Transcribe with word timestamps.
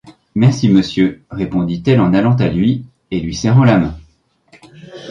Merci, 0.33 0.67
monsieur, 0.67 1.23
répondit-elle 1.29 1.99
en 2.01 2.15
allant 2.15 2.35
à 2.37 2.47
lui 2.47 2.87
et 3.11 3.19
lui 3.19 3.35
serrant 3.35 3.63
la 3.65 3.77
main. 3.77 3.99